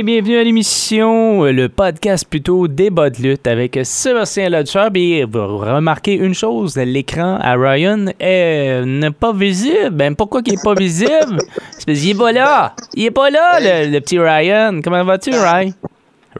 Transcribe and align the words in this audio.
Et 0.00 0.02
bienvenue 0.02 0.38
à 0.38 0.44
l'émission, 0.44 1.44
euh, 1.44 1.52
le 1.52 1.68
podcast 1.68 2.24
plutôt 2.26 2.68
débat 2.68 3.10
de 3.10 3.18
lutte 3.20 3.46
avec 3.46 3.78
Sébastien 3.82 4.48
Lodger. 4.48 4.88
Et 4.94 5.24
vous 5.24 5.58
remarquez 5.58 6.14
une 6.14 6.32
chose, 6.32 6.76
l'écran 6.76 7.36
à 7.38 7.54
Ryan 7.56 8.06
est- 8.18 8.82
n'est 8.86 9.10
pas 9.10 9.34
visible. 9.34 9.90
Ben 9.90 10.14
pourquoi 10.16 10.40
qu'il 10.42 10.54
est 10.54 10.62
pas 10.64 10.72
visible? 10.74 11.38
C'est 11.72 11.84
parce 11.84 11.98
qu'il 11.98 12.10
est 12.10 12.14
pas 12.18 12.32
là. 12.32 12.74
Il 12.94 13.04
est 13.04 13.10
pas 13.10 13.28
là, 13.28 13.58
le, 13.60 13.90
le 13.90 14.00
petit 14.00 14.18
Ryan. 14.18 14.80
Comment 14.82 15.04
vas-tu, 15.04 15.30
Ryan? 15.32 15.70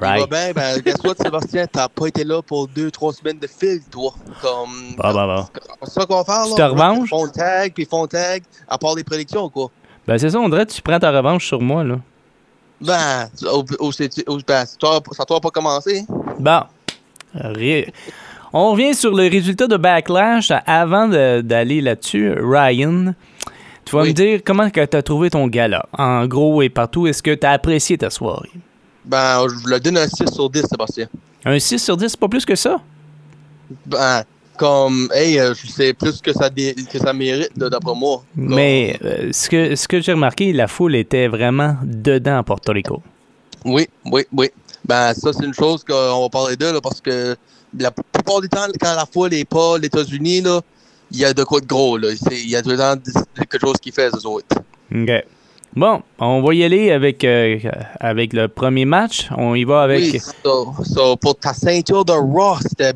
Ça 0.01 0.07
Ryan. 0.09 0.21
va 0.21 0.27
bien, 0.27 0.53
ben, 0.55 0.81
guess 0.81 0.97
what, 1.05 1.15
Sébastien, 1.23 1.67
t'as 1.71 1.89
pas 1.89 2.07
été 2.07 2.25
là 2.25 2.41
pour 2.41 2.67
deux, 2.67 2.91
trois 2.91 3.13
semaines 3.13 3.39
de 3.41 3.47
fil, 3.47 3.81
toi. 3.91 4.15
Comme. 4.41 4.95
Bah, 4.97 5.13
bah, 5.13 5.27
bah. 5.27 5.49
C'est 5.83 6.01
ça 6.01 6.07
qu'on 6.07 6.17
va 6.17 6.25
faire, 6.25 6.45
là. 6.45 6.49
Tu 6.49 6.55
te 6.55 6.63
revanches? 6.63 7.11
Fond 7.11 7.29
tag, 7.29 7.73
puis 7.75 7.85
fond 7.85 8.07
tag, 8.07 8.43
à 8.69 8.79
part 8.79 8.95
les 8.95 9.05
prédictions, 9.05 9.51
quoi. 9.51 9.71
Ben 10.09 10.17
c'est 10.17 10.31
ça, 10.31 10.39
on 10.41 10.49
dirait 10.49 10.65
que 10.65 10.73
tu 10.73 10.81
prends 10.81 10.99
ta 10.99 11.11
revanche 11.11 11.47
sur 11.47 11.61
moi, 11.61 11.85
là. 11.85 11.97
Ben, 12.81 13.29
au, 13.45 13.65
au, 13.79 13.91
au- 13.91 14.39
ben, 14.47 14.65
ça 14.67 15.25
doit 15.29 15.41
pas 15.41 15.51
commencer. 15.51 16.05
Bon. 16.39 16.61
On 18.53 18.73
revient 18.73 18.95
sur 18.95 19.15
le 19.15 19.29
résultat 19.29 19.67
de 19.67 19.77
Backlash. 19.77 20.51
Avant 20.67 21.07
d'aller 21.09 21.81
là-dessus, 21.81 22.33
Ryan, 22.41 23.15
tu 23.85 23.95
vas 23.95 24.03
Oui. 24.03 24.09
me 24.09 24.13
dire 24.15 24.41
comment 24.45 24.69
tu 24.71 24.81
as 24.81 25.03
trouvé 25.03 25.31
ton 25.31 25.47
gala? 25.47 25.87
En 25.97 26.27
gros 26.27 26.63
et 26.63 26.69
partout, 26.69 27.07
est-ce 27.07 27.23
que 27.23 27.35
tu 27.35 27.47
as 27.47 27.53
apprécié 27.53 27.99
ta 27.99 28.11
soirée? 28.11 28.51
Ben, 29.05 29.47
je 29.49 29.69
le 29.71 29.79
donne 29.81 29.99
un 29.99 30.09
6 30.09 30.33
sur 30.33 30.51
10, 30.51 30.63
Sébastien. 30.69 31.07
Un 31.45 31.59
6 31.59 31.79
sur 31.79 31.97
10, 31.97 32.09
c'est 32.09 32.21
pas 32.21 32.29
plus 32.29 32.45
que 32.45 32.55
ça? 32.57 32.81
Ben, 33.87 34.25
comme, 34.61 35.09
hey, 35.15 35.39
euh, 35.41 35.55
je 35.55 35.67
sais 35.71 35.95
plus 35.95 36.21
que 36.21 36.35
ça, 36.35 36.51
dé- 36.51 36.75
que 36.93 36.99
ça 36.99 37.15
mérite, 37.15 37.57
d'après 37.57 37.95
moi. 37.95 38.23
Comme- 38.35 38.55
Mais 38.55 38.99
euh, 39.03 39.31
ce 39.33 39.49
que, 39.49 39.75
ce 39.75 39.89
que 39.89 40.03
j'ai 40.03 40.13
remarqué, 40.13 40.53
la 40.53 40.69
foule 40.69 40.97
était 40.97 41.29
vraiment 41.29 41.77
dedans 41.83 42.37
à 42.39 42.43
Porto 42.43 42.71
Rico. 42.73 43.03
Oui, 43.65 43.89
oui, 44.05 44.27
oui. 44.37 44.51
Ben, 44.85 45.15
ça, 45.15 45.33
c'est 45.33 45.47
une 45.47 45.55
chose 45.55 45.83
qu'on 45.83 46.21
va 46.23 46.29
parler 46.29 46.57
de, 46.57 46.67
là, 46.67 46.81
parce 46.83 47.01
que 47.01 47.35
la 47.79 47.91
plupart 47.91 48.43
du 48.43 48.49
temps, 48.51 48.67
quand 48.79 48.95
la 48.95 49.07
foule 49.11 49.31
n'est 49.31 49.47
pas 49.47 49.71
aux 49.71 49.79
États-Unis, 49.79 50.43
là, 50.43 50.61
il 51.11 51.19
y 51.21 51.25
a 51.25 51.33
de 51.33 51.43
quoi 51.45 51.61
de 51.61 51.67
gros, 51.67 51.97
là. 51.97 52.09
C'est- 52.17 52.41
Il 52.43 52.51
y 52.51 52.57
a 52.57 52.61
tout 52.63 52.69
le 52.71 52.77
temps 52.77 52.95
quelque 53.35 53.59
chose 53.59 53.77
qui 53.81 53.93
fait, 53.93 54.09
eux 54.09 54.27
autres. 54.27 54.57
OK. 54.95 55.11
Bon, 55.77 56.03
on 56.19 56.43
va 56.43 56.55
y 56.55 56.65
aller 56.65 56.91
avec, 56.91 57.23
euh, 57.23 57.59
avec 58.01 58.33
le 58.33 58.49
premier 58.49 58.85
match. 58.85 59.29
On 59.37 59.55
y 59.55 59.63
va 59.65 59.83
avec... 59.83 60.01
Oui, 60.01 60.21
so, 60.45 60.73
so, 60.85 61.17
pour 61.17 61.37
ta 61.37 61.53
ceinture 61.55 62.05
de 62.05 62.13
Raw, 62.13 62.57
c'était 62.61 62.93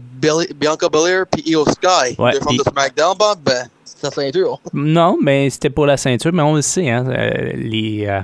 Bianca 0.56 0.89
Belair 0.89 1.25
puis 1.31 1.42
Io 1.47 1.64
Sky. 1.66 2.16
Ouais, 2.19 2.33
Deux 2.33 2.39
et- 2.55 2.56
de 2.58 2.62
SmackDown, 2.62 3.16
Bob, 3.16 3.39
ben, 3.44 3.69
c'est 3.84 4.00
ta 4.00 4.11
ceinture. 4.11 4.58
Non, 4.72 5.16
mais 5.22 5.48
c'était 5.50 5.70
pour 5.70 5.86
la 5.86 5.97
ceinture, 5.97 6.33
mais 6.33 6.42
on 6.42 6.55
le 6.56 6.62
sait, 6.62 6.91
hein, 6.91 7.06
euh, 7.08 7.53
les, 7.55 8.06
euh, 8.08 8.20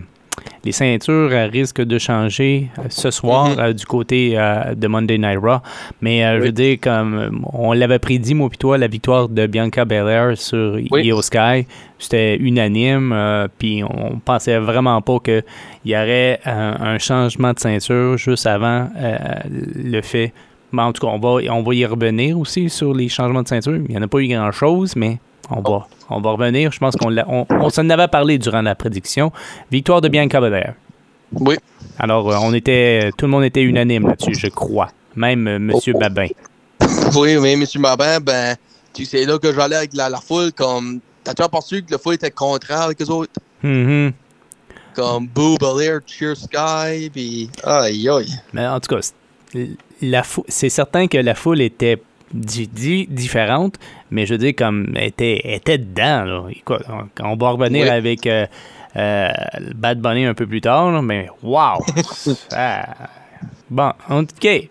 les 0.64 0.72
ceintures 0.72 1.30
euh, 1.32 1.46
risquent 1.46 1.82
de 1.82 1.98
changer 1.98 2.68
euh, 2.78 2.82
ce 2.88 3.10
soir 3.10 3.50
Mhm. 3.50 3.58
euh, 3.60 3.72
du 3.72 3.86
côté 3.86 4.36
de 4.76 4.86
Monday 4.88 5.18
Night 5.18 5.38
Raw. 5.42 5.58
Mais 6.00 6.20
je 6.36 6.42
veux 6.42 6.52
dire, 6.52 6.78
comme 6.80 7.44
on 7.52 7.72
l'avait 7.72 7.98
prédit, 7.98 8.34
moi 8.34 8.48
toi, 8.58 8.76
la 8.78 8.86
victoire 8.88 9.28
de 9.28 9.46
Bianca 9.46 9.84
Belair 9.84 10.36
sur 10.36 10.74
Oui. 10.90 11.04
Io 11.06 11.22
Sky, 11.22 11.66
c'était 11.98 12.36
unanime, 12.36 13.12
euh, 13.12 13.48
puis 13.58 13.82
on 13.84 14.18
pensait 14.18 14.58
vraiment 14.58 15.00
pas 15.02 15.18
qu'il 15.20 15.42
y 15.84 15.94
aurait 15.94 16.40
un, 16.44 16.76
un 16.80 16.98
changement 16.98 17.52
de 17.52 17.58
ceinture 17.58 18.16
juste 18.18 18.46
avant 18.46 18.88
euh, 18.96 19.16
le 19.76 20.00
fait. 20.02 20.32
Mais 20.72 20.82
en 20.82 20.92
tout 20.92 21.04
cas, 21.06 21.12
on 21.12 21.18
va, 21.18 21.40
on 21.52 21.62
va 21.62 21.74
y 21.74 21.84
revenir 21.84 22.38
aussi 22.38 22.70
sur 22.70 22.94
les 22.94 23.08
changements 23.08 23.42
de 23.42 23.48
ceinture. 23.48 23.76
Il 23.76 23.82
n'y 23.90 23.96
en 23.98 24.02
a 24.02 24.08
pas 24.08 24.18
eu 24.18 24.28
grand-chose, 24.28 24.94
mais 24.96 25.18
on 25.50 25.60
va, 25.60 25.86
on 26.08 26.20
va 26.20 26.30
revenir. 26.30 26.70
Je 26.72 26.78
pense 26.78 26.94
qu'on 26.96 27.16
on, 27.18 27.46
on 27.50 27.70
s'en 27.70 27.88
avait 27.90 28.08
parlé 28.08 28.38
durant 28.38 28.62
la 28.62 28.74
prédiction. 28.74 29.32
Victoire 29.70 30.00
de 30.00 30.08
Bianca 30.08 30.40
Belair. 30.40 30.74
Oui. 31.32 31.56
Alors, 31.98 32.30
euh, 32.30 32.36
on 32.40 32.52
était, 32.54 33.10
tout 33.16 33.26
le 33.26 33.30
monde 33.32 33.44
était 33.44 33.62
unanime 33.62 34.06
là-dessus, 34.08 34.34
je 34.34 34.48
crois. 34.48 34.90
Même 35.16 35.46
euh, 35.48 35.58
Monsieur 35.58 35.92
Oh. 35.96 35.98
Babin. 35.98 36.26
Oui, 37.16 37.36
oui, 37.36 37.52
M. 37.52 37.64
Mabin, 37.78 38.20
ben, 38.20 38.56
tu 38.94 39.04
sais, 39.04 39.24
là 39.26 39.38
que 39.38 39.52
j'allais 39.52 39.76
avec 39.76 39.94
la, 39.94 40.08
la 40.08 40.18
foule, 40.18 40.52
comme, 40.52 41.00
t'as 41.24 41.34
toujours 41.34 41.50
pensé 41.50 41.82
que 41.82 41.90
la 41.90 41.98
foule 41.98 42.14
était 42.14 42.30
contraire 42.30 42.82
avec 42.82 42.98
les 43.00 43.10
autres? 43.10 43.32
Mhm. 43.62 44.12
Comme 44.94 45.26
Boo 45.26 45.56
Belair, 45.58 46.00
Cheer 46.06 46.36
Sky, 46.36 47.10
puis 47.12 47.48
aïe, 47.64 48.08
aïe. 48.08 48.32
Mais 48.52 48.66
en 48.66 48.80
tout 48.80 48.94
cas, 48.94 49.00
c'est- 49.52 49.70
la 50.02 50.22
fou- 50.22 50.44
c'est 50.48 50.68
certain 50.70 51.06
que 51.06 51.18
la 51.18 51.34
foule 51.34 51.60
était 51.60 52.00
di- 52.32 52.68
di- 52.68 53.06
différente, 53.08 53.74
mais 54.10 54.24
je 54.26 54.34
veux 54.34 54.38
dire, 54.38 54.54
comme, 54.56 54.92
elle 54.96 55.08
était, 55.08 55.40
était 55.54 55.78
dedans. 55.78 56.24
Là. 56.24 56.42
On, 56.68 57.24
on 57.32 57.36
va 57.36 57.50
revenir 57.50 57.84
Oui. 57.84 57.90
avec 57.90 58.26
euh, 58.26 58.46
euh, 58.96 59.30
Bad 59.74 60.00
Bunny 60.00 60.24
un 60.24 60.34
peu 60.34 60.46
plus 60.46 60.60
tard, 60.60 60.90
là, 60.92 61.02
mais 61.02 61.28
wow! 61.42 61.78
Ah. 62.52 62.86
Bon, 63.68 63.92
OK. 64.10 64.68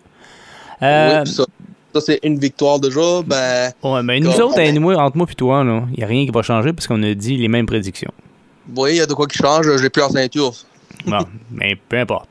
Euh, 0.82 1.20
Oui, 1.24 1.30
ça, 1.30 1.44
ça 1.94 2.00
c'est 2.00 2.20
une 2.22 2.38
victoire 2.38 2.78
déjà, 2.80 3.22
ben, 3.26 3.70
ouais, 3.82 4.02
mais 4.02 4.20
nous 4.20 4.30
autres, 4.40 4.58
anyway, 4.58 4.94
entre 4.94 5.16
moi 5.18 5.26
et 5.30 5.34
toi, 5.34 5.62
il 5.92 5.96
n'y 5.98 6.02
a 6.02 6.06
rien 6.06 6.24
qui 6.24 6.30
va 6.32 6.42
changer 6.42 6.72
parce 6.72 6.86
qu'on 6.86 7.02
a 7.02 7.12
dit 7.14 7.36
les 7.36 7.48
mêmes 7.48 7.66
prédictions. 7.66 8.12
oui, 8.76 8.92
il 8.92 8.96
y 8.96 9.00
a 9.00 9.06
de 9.06 9.12
quoi 9.14 9.26
qui 9.26 9.36
change, 9.38 9.66
j'ai 9.76 9.90
plus 9.90 10.00
la 10.00 10.08
ceinture. 10.08 10.52
Bon, 11.06 11.18
mais 11.50 11.76
peu 11.88 11.98
importe. 11.98 12.28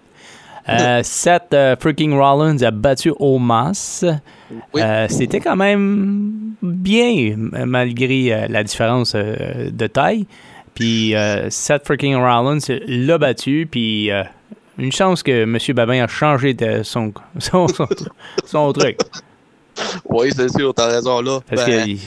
Euh, 0.70 1.00
Seth 1.04 1.54
euh, 1.54 1.76
freaking 1.80 2.14
Rollins 2.18 2.62
a 2.62 2.72
battu 2.72 3.12
Omas. 3.20 4.04
Oui. 4.74 4.82
Euh, 4.82 5.08
C'était 5.10 5.40
quand 5.40 5.56
même 5.56 6.54
bien, 6.62 7.36
malgré 7.38 8.34
euh, 8.34 8.48
la 8.50 8.64
différence 8.64 9.16
de 9.16 9.88
taille. 9.88 10.26
Puis 10.74 11.16
euh, 11.16 11.50
Seth 11.50 11.86
freaking 11.86 12.16
Rollins 12.16 12.60
l'a 12.88 13.18
battu. 13.18 13.68
Puis 13.70 14.10
une 14.78 14.92
chance 14.92 15.24
que 15.24 15.44
M. 15.44 15.58
Babin 15.76 16.04
a 16.04 16.08
changé 16.08 16.54
de 16.54 16.84
son, 16.84 17.12
son, 17.38 17.68
son, 17.70 17.88
son 18.46 18.74
truc. 18.74 18.98
Oui, 20.10 20.30
c'est 20.36 20.50
sûr, 20.50 20.74
t'as 20.74 20.88
raison 20.88 21.22
là. 21.22 21.40
Parce 21.50 21.66
Ben, 21.66 21.84
qu'il 21.86 21.98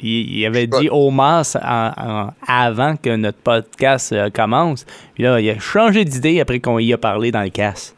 il, 0.00 0.38
il 0.40 0.44
avait 0.46 0.66
dit 0.66 0.88
Omas 0.90 1.56
en- 1.62 1.92
en- 1.96 2.30
avant 2.46 2.96
que 2.96 3.16
notre 3.16 3.38
podcast 3.38 4.12
euh, 4.12 4.28
commence. 4.28 4.84
Puis 5.14 5.22
là, 5.24 5.40
il 5.40 5.48
a 5.48 5.58
changé 5.58 6.04
d'idée 6.04 6.40
après 6.40 6.60
qu'on 6.60 6.78
y 6.78 6.92
a 6.92 6.98
parlé 6.98 7.30
dans 7.30 7.40
le 7.42 7.48
casse. 7.48 7.93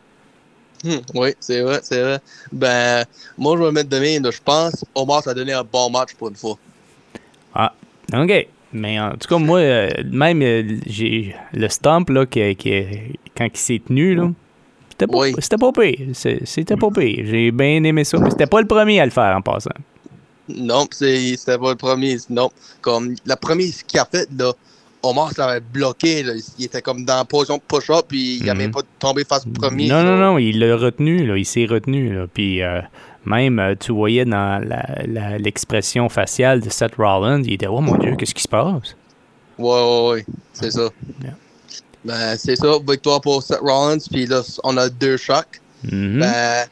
Hmm, 0.85 0.99
oui, 1.15 1.35
c'est 1.41 1.63
vrai, 1.63 1.81
c'est 1.83 2.01
vrai. 2.03 2.19
Ben, 2.53 3.05
moi, 3.39 3.57
je 3.57 3.63
vais 3.63 3.67
me 3.69 3.73
mettre 3.73 3.89
de 3.89 3.99
même. 3.99 4.31
Je 4.31 4.41
pense 4.45 4.85
Omar 4.95 5.23
ça 5.23 5.31
a 5.31 5.35
donné 5.35 5.53
un 5.53 5.65
bon 5.65 5.91
match 5.91 6.15
pour 6.15 6.29
une 6.29 6.37
fois. 6.37 6.57
Ah, 7.55 7.73
OK. 8.13 8.47
Mais 8.73 9.01
en 9.01 9.13
tout 9.13 9.29
cas, 9.29 9.39
moi, 9.39 9.59
euh, 9.61 9.89
même 10.11 10.43
euh, 10.43 10.63
j'ai 10.87 11.35
le 11.53 11.69
stomp 11.69 12.11
là, 12.11 12.27
qui, 12.27 12.55
qui- 12.57 12.85
quand 13.37 13.47
il 13.53 13.57
s'est 13.57 13.81
tenu, 13.87 14.15
là, 14.15 14.31
c'était 14.91 15.07
pas, 15.07 15.19
Oui. 15.19 15.35
c'était 15.39 15.57
pas 15.57 15.73
pire. 15.73 15.99
C'était 16.15 16.77
pas 16.77 16.91
pire. 16.91 17.25
J'ai 17.27 17.51
bien 17.53 17.83
aimé 17.85 18.05
ça. 18.05 18.19
Mais 18.19 18.31
c'était 18.31 18.47
pas 18.47 18.61
le 18.61 18.67
premier 18.67 19.01
à 19.01 19.05
le 19.07 19.11
faire 19.11 19.35
en 19.37 19.41
passant. 19.41 19.71
Non, 20.49 20.87
c'est- 20.91 21.37
c'était 21.37 21.59
pas 21.59 21.71
le 21.71 21.77
premier. 21.77 22.17
Non. 22.29 22.51
Comme, 22.83 23.15
la 23.25 23.37
première 23.37 23.73
qu'il 23.87 23.99
a 23.99 24.05
fait, 24.05 24.29
là, 24.37 24.53
Omar 25.07 25.33
ça 25.33 25.47
l'avait 25.47 25.61
bloqué. 25.61 26.23
Là. 26.23 26.33
Il 26.59 26.65
était 26.65 26.83
comme 26.83 27.05
dans 27.05 27.17
la 27.17 27.25
position 27.25 27.57
de 27.57 27.63
push-up, 27.67 28.07
puis 28.09 28.37
il 28.39 28.47
Mhm. 28.47 28.57
même 28.59 28.71
pas 28.73 28.83
tombé 28.99 29.25
face 29.25 29.47
au 29.47 29.51
premier. 29.51 29.89
non, 29.89 30.03
non, 30.03 30.17
là. 30.17 30.27
non, 30.27 30.39
il 30.39 30.59
l'a 30.59 30.77
retenu. 30.77 31.27
Là, 31.27 31.37
il 31.37 31.45
s'est 31.47 31.67
retenu. 31.67 32.15
Là, 32.15 32.27
puis 32.33 32.63
euh, 32.63 32.81
même, 33.25 33.59
euh, 33.59 33.75
tu 33.79 33.93
voyais 33.93 34.25
dans 34.25 34.61
l'expression 35.39 36.09
faciale 36.09 36.61
de 36.61 36.71
Seth 36.71 36.95
Rollins, 36.97 37.43
il 37.43 37.55
était 37.55 37.67
«Oh 37.69 37.81
mon 37.81 37.97
Dieu, 37.97 38.15
qu'est-ce 38.17 38.35
qui 38.35 38.43
se 38.43 38.49
passe? 38.49 38.95
Ouais, 39.59 39.69
ouais, 39.71 40.09
ouais. 40.11 40.27
C'est 40.53 40.71
ça. 40.71 40.89
Yeah. 41.23 41.35
Ben, 42.05 42.37
c'est 42.37 42.57
ça. 42.57 42.69
Victoire 42.89 43.21
pour 43.21 43.43
Seth 43.43 43.59
Rollins, 43.61 43.99
puis 44.11 44.27
là, 44.27 44.43
on 44.65 44.77
a 44.77 44.89
deux 44.89 45.17
chocs. 45.17 45.61
Mhm. 45.91 46.21
Ben, 46.21 46.67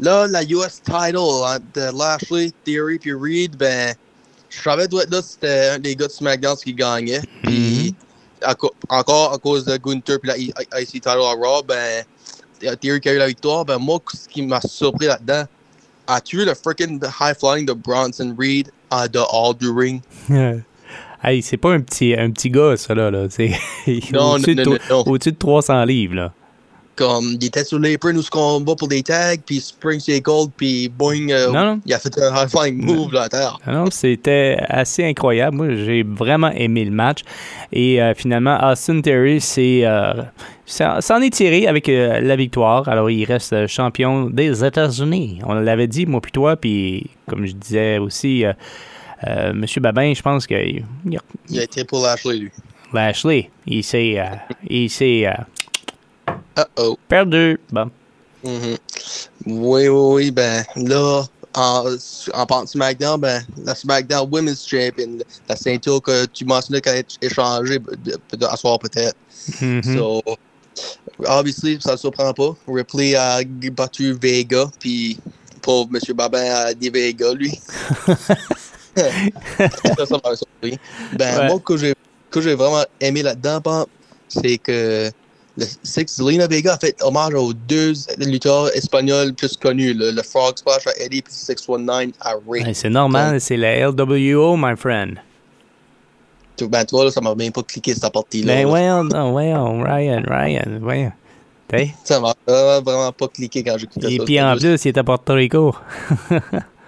là, 0.00 0.26
la 0.26 0.42
US 0.42 0.80
title 0.82 1.18
hein, 1.46 1.58
de 1.74 1.96
Lashley, 1.96 2.50
Theory 2.64 2.98
puis 2.98 3.12
Reed, 3.12 3.56
ben, 3.56 3.94
je 4.48 4.60
savais 4.60 4.88
doit 4.88 5.04
être 5.04 5.12
là, 5.12 5.20
c'était 5.22 5.68
un 5.74 5.78
des 5.78 5.94
gars 5.94 6.06
de 6.08 6.12
SmackDown 6.12 6.56
qui 6.56 6.74
gagnait. 6.74 7.20
Puis, 7.44 7.79
à 8.42 8.54
co- 8.54 8.72
encore 8.88 9.32
à 9.32 9.38
cause 9.38 9.64
de 9.64 9.76
Gunther 9.76 10.18
puis 10.20 10.28
la 10.30 10.38
IC 10.80 10.88
title 10.92 11.08
à 11.08 11.34
Raw, 11.34 11.62
ben, 11.66 12.04
Theory 12.80 13.00
qui 13.00 13.08
a 13.08 13.14
eu 13.14 13.18
la 13.18 13.28
victoire. 13.28 13.64
Ben, 13.64 13.78
moi, 13.78 13.98
ce 14.12 14.28
qui 14.28 14.42
m'a 14.42 14.60
surpris 14.60 15.06
là-dedans, 15.06 15.44
a 16.06 16.20
tué 16.20 16.44
le 16.44 16.54
freaking 16.54 17.00
high 17.20 17.34
flying 17.38 17.66
de 17.66 17.72
Bronson 17.72 18.34
Reed 18.38 18.70
en 18.90 19.06
dehors 19.06 19.54
du 19.54 19.70
ring? 19.70 20.00
hey, 21.22 21.42
c'est 21.42 21.56
pas 21.56 21.72
un 21.72 21.80
petit, 21.80 22.14
un 22.14 22.30
petit 22.30 22.50
gars, 22.50 22.76
ça, 22.76 22.94
là. 22.94 23.10
là. 23.10 23.26
C'est 23.30 23.52
Non, 24.12 24.32
au-dessus 24.34 24.54
de, 25.30 25.30
de 25.30 25.30
300 25.38 25.84
livres, 25.84 26.14
là. 26.14 26.32
Comme, 27.00 27.36
il 27.40 27.46
était 27.46 27.64
sur 27.64 27.78
l'apron 27.78 28.14
où 28.14 28.20
ce 28.20 28.30
qu'on 28.30 28.60
va 28.60 28.74
pour 28.76 28.86
des 28.86 29.02
tags, 29.02 29.34
puis 29.46 29.58
spring 29.58 29.98
gold, 30.20 30.50
puis 30.54 30.90
boing, 30.90 31.30
euh, 31.30 31.50
Non, 31.50 31.64
non. 31.64 31.80
il 31.86 31.94
a 31.94 31.98
fait 31.98 32.12
un 32.18 32.34
high 32.44 32.46
flying 32.50 32.76
move 32.84 33.14
là 33.14 33.22
à 33.22 33.28
terre. 33.30 33.58
Ah 33.66 33.72
Non, 33.72 33.90
c'était 33.90 34.58
assez 34.68 35.02
incroyable. 35.06 35.56
Moi, 35.56 35.74
j'ai 35.76 36.02
vraiment 36.02 36.50
aimé 36.50 36.84
le 36.84 36.90
match. 36.90 37.20
Et 37.72 38.02
euh, 38.02 38.12
finalement, 38.14 38.58
Austin 38.70 39.00
Terry 39.00 39.38
euh, 39.58 40.12
s'en 40.66 41.00
s'en 41.00 41.22
est 41.22 41.30
tiré 41.32 41.66
avec 41.66 41.88
euh, 41.88 42.20
la 42.20 42.36
victoire. 42.36 42.86
Alors, 42.86 43.08
il 43.10 43.24
reste 43.24 43.54
euh, 43.54 43.66
champion 43.66 44.28
des 44.28 44.62
États-Unis. 44.62 45.38
On 45.46 45.54
l'avait 45.54 45.86
dit, 45.88 46.04
moi 46.04 46.20
puis 46.20 46.32
toi. 46.32 46.56
Puis, 46.56 47.06
comme 47.26 47.46
je 47.46 47.52
disais 47.52 47.96
aussi, 47.96 48.44
euh, 48.44 48.52
euh, 49.26 49.52
M. 49.52 49.64
Babin, 49.78 50.12
je 50.14 50.20
pense 50.20 50.46
que 50.46 50.54
il- 50.54 50.84
a- 51.58 51.62
été 51.62 51.84
pour 51.84 52.02
Lashley, 52.04 52.36
lui. 52.36 52.50
Lashley, 52.92 53.48
il 53.66 53.84
s'est, 53.84 54.18
euh, 54.18 54.24
il 54.68 54.90
s'est 54.90 55.26
euh, 55.26 55.32
Uh-oh. 56.76 56.98
perdu. 57.08 57.58
Bon. 57.72 57.90
Mhm. 58.44 58.76
Oui, 59.46 59.88
oui, 59.88 59.88
oui, 59.88 60.30
ben 60.30 60.64
là, 60.76 61.22
en, 61.54 61.84
en 62.34 62.46
parlant 62.46 62.64
de 62.64 62.68
SmackDown, 62.68 63.20
ben, 63.20 63.42
la 63.64 63.74
SmackDown 63.74 64.28
Women's 64.30 64.66
Champion, 64.66 65.18
la 65.48 65.56
ceinture 65.56 66.00
que 66.00 66.24
tu 66.26 66.44
mentionnais 66.44 66.80
qu'elle 66.80 66.98
est 66.98 67.18
échangée 67.22 67.78
de, 67.78 68.46
à 68.46 68.56
soir 68.56 68.78
peut-être. 68.78 69.16
Mhm. 69.60 69.82
So, 69.96 70.22
obviously, 71.26 71.78
ça 71.80 71.92
ne 71.92 71.96
surprend 71.96 72.32
pas. 72.32 72.56
Ripley 72.68 73.14
a 73.14 73.40
battu 73.72 74.12
Vega, 74.12 74.66
puis 74.78 75.18
pauvre 75.62 75.90
M. 75.94 76.14
Babin 76.16 76.42
a 76.42 76.72
dit 76.74 76.88
Vega, 76.90 77.32
lui. 77.34 77.52
ça, 78.96 80.06
ça 80.06 80.16
m'a 80.24 80.36
surpris. 80.36 80.78
Ben, 81.12 81.38
Ouais. 81.40 81.46
moi, 81.48 81.60
que 81.64 81.76
j'ai, 81.76 81.94
que 82.30 82.40
j'ai 82.40 82.54
vraiment 82.54 82.84
aimé 83.00 83.22
là-dedans, 83.22 83.60
Pam, 83.60 83.86
c'est 84.28 84.58
que 84.58 85.10
le, 85.60 85.66
Zelina 86.06 86.46
Vega 86.46 86.74
a 86.74 86.78
fait 86.78 86.96
hommage 87.02 87.34
aux 87.34 87.52
deux 87.52 87.92
lutteurs 88.18 88.74
espagnols 88.76 89.34
plus 89.34 89.56
connus, 89.56 89.94
le, 89.94 90.10
le 90.10 90.22
Frog 90.22 90.56
Splash 90.58 90.86
à 90.86 90.92
Eddie 90.98 91.22
puis 91.22 91.32
619 91.32 92.08
à 92.20 92.34
Ray. 92.48 92.64
Ben, 92.64 92.74
c'est 92.74 92.90
normal, 92.90 93.40
c'est 93.40 93.56
la 93.56 93.88
LWO, 93.88 94.56
my 94.56 94.76
friend. 94.76 95.18
Tu- 96.56 96.66
Ben, 96.68 96.84
tu 96.84 96.94
vois, 96.94 97.04
là, 97.04 97.10
ça 97.10 97.20
m'a 97.20 97.34
même 97.34 97.52
pas 97.52 97.62
cliqué 97.62 97.94
cette 97.94 98.12
partie-là. 98.12 98.54
Ben, 98.54 98.66
voyons, 98.66 99.04
non, 99.04 99.30
voyons, 99.32 99.82
Ryan, 99.82 100.22
Ryan, 100.28 100.78
voyons. 100.80 101.12
Ça 102.04 102.18
m'a 102.18 102.34
vraiment, 102.46 102.82
vraiment 102.82 103.12
pas 103.12 103.28
cliqué 103.28 103.62
quand 103.62 103.78
j'écoutais 103.78 104.06
ça. 104.08 104.12
Et 104.12 104.18
puis 104.18 104.40
en 104.42 104.56
plus, 104.56 104.84
il 104.84 104.98
à 104.98 105.04
Porto 105.04 105.34
Rico. 105.34 105.74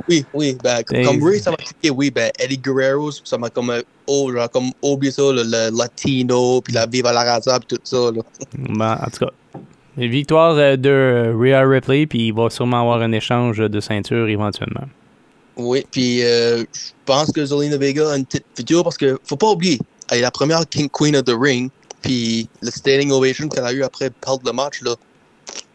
Oui, 0.09 0.25
oui, 0.35 0.57
ben, 0.63 0.83
comme, 0.83 0.99
Ben, 0.99 1.25
Ray, 1.25 1.41
ça 1.41 1.51
m'a 1.51 1.57
cliqué, 1.57 1.91
oui, 1.91 2.11
ben, 2.11 2.31
Eddie 2.39 2.59
Guerrero, 2.59 3.11
ça 3.13 3.39
m'a 3.39 3.51
comme, 3.51 3.73
oh, 4.07 4.33
genre, 4.33 4.51
comme 4.51 4.71
oublié 4.83 5.13
ça, 5.13 5.23
le, 5.23 5.43
le 5.43 5.77
latino, 5.77 6.61
puis 6.61 6.73
la 6.73 6.87
Viva 6.87 7.13
la 7.13 7.25
Raza, 7.25 7.59
puis 7.61 7.77
tout 7.77 7.81
ça, 7.85 8.11
là. 8.11 8.23
Bon, 8.59 8.85
en 8.85 9.11
tout 9.11 9.27
cas, 9.27 9.33
une 9.97 10.11
victoire 10.11 10.57
euh, 10.57 10.77
de 10.77 11.35
Rhea 11.37 11.63
Ripley, 11.67 12.07
puis 12.07 12.29
il 12.29 12.33
va 12.33 12.49
sûrement 12.51 12.81
avoir 12.81 13.03
un 13.03 13.13
échange 13.13 13.59
de 13.59 13.81
ceinture 13.81 14.29
éventuellement. 14.29 14.89
Oui, 15.57 15.85
puis 15.91 16.23
euh, 16.25 16.61
je 16.61 16.93
pense 17.05 17.31
que 17.31 17.45
Zelina 17.45 17.77
Vega 17.77 18.11
a 18.11 18.17
une 18.17 18.25
petite 18.25 18.47
future 18.57 18.83
parce 18.85 18.97
que 18.97 19.19
faut 19.25 19.37
pas 19.37 19.51
oublier, 19.51 19.79
elle 20.11 20.19
est 20.19 20.23
la 20.23 20.31
première 20.31 20.67
King 20.67 20.89
Queen 20.91 21.15
of 21.15 21.25
the 21.25 21.37
Ring, 21.39 21.71
puis 22.01 22.49
le 22.63 22.71
standing 22.71 23.11
ovation 23.11 23.49
qu'elle 23.49 23.65
a 23.65 23.73
eu 23.73 23.83
après 23.83 24.09
perdre 24.09 24.43
le 24.47 24.53
match, 24.53 24.81
là, 24.81 24.95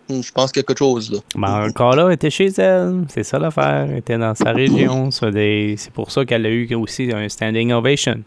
je 0.09 0.31
pense 0.31 0.51
quelque 0.51 0.75
chose, 0.77 1.11
là. 1.11 1.19
Ben, 1.35 1.67
encore 1.69 1.95
là, 1.95 2.07
elle 2.07 2.13
était 2.13 2.29
chez 2.29 2.47
elle. 2.57 3.05
C'est 3.09 3.23
ça 3.23 3.37
l'affaire. 3.39 3.87
Elle 3.89 3.97
était 3.97 4.17
dans 4.17 4.33
sa 4.35 4.51
région. 4.53 5.11
C'est 5.11 5.31
des- 5.31 5.75
c'est 5.77 5.91
pour 5.91 6.11
ça 6.11 6.25
qu'elle 6.25 6.45
a 6.45 6.49
eu 6.49 6.73
aussi 6.75 7.11
un 7.13 7.27
standing 7.29 7.71
ovation. 7.73 8.21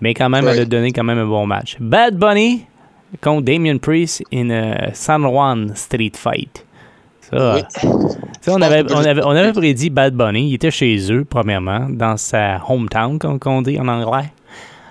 Mais 0.00 0.14
quand 0.14 0.28
même, 0.28 0.46
elle 0.48 0.60
a 0.60 0.64
donné 0.64 0.92
quand 0.92 1.04
même 1.04 1.18
un 1.18 1.26
bon 1.26 1.46
match. 1.46 1.76
Bad 1.80 2.16
Bunny 2.16 2.64
contre 3.22 3.42
Damien 3.44 3.78
Priest 3.78 4.22
in 4.32 4.50
a 4.50 4.94
San 4.94 5.22
Juan 5.22 5.72
Street 5.74 6.12
Fight. 6.14 6.64
Ça, 7.20 7.54
Oui. 7.56 7.62
ça, 8.40 8.52
on, 8.54 8.62
avait, 8.62 8.84
on, 8.92 8.98
avait, 8.98 9.22
on 9.24 9.30
avait 9.30 9.52
prédit 9.52 9.90
Bad 9.90 10.14
Bunny. 10.14 10.48
Il 10.50 10.54
était 10.54 10.70
chez 10.70 11.12
eux, 11.12 11.24
premièrement, 11.28 11.88
dans 11.90 12.16
sa 12.16 12.60
hometown, 12.68 13.18
comme 13.18 13.40
on 13.44 13.62
dit 13.62 13.78
en 13.80 13.88
anglais. 13.88 14.30